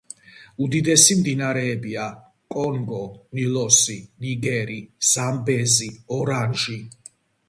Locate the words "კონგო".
2.55-3.01